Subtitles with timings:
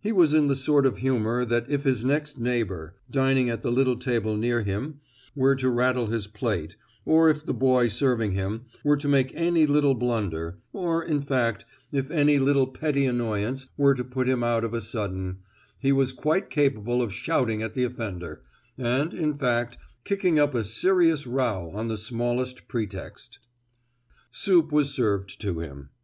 [0.00, 3.96] He was in the sort of humour that if his next neighbour—dining at the little
[3.96, 9.08] table near him—were to rattle his plate, or if the boy serving him were to
[9.08, 14.28] make any little blunder, or, in fact, if any little petty annoyance were to put
[14.28, 15.38] him out of a sudden,
[15.80, 18.42] he was quite capable of shouting at the offender,
[18.78, 23.40] and, in fact, of kicking up a serious row on the smallest pretext.
[24.30, 25.88] Soup was served to him.